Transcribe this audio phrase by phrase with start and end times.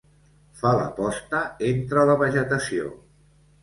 [0.61, 2.95] Fa la posta entre la vegetació.